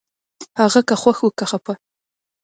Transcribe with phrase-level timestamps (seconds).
[0.59, 1.73] هغه که خوښ و که خپه